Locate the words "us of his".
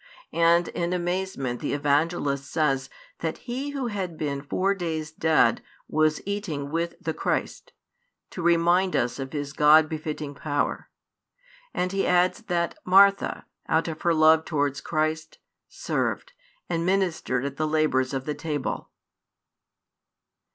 8.95-9.53